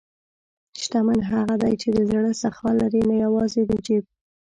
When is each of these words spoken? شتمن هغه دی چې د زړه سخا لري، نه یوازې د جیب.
شتمن 0.81 1.19
هغه 1.31 1.55
دی 1.63 1.73
چې 1.81 1.89
د 1.95 1.99
زړه 2.11 2.31
سخا 2.41 2.69
لري، 2.81 3.01
نه 3.09 3.15
یوازې 3.25 3.61
د 3.69 3.71
جیب. 3.85 4.03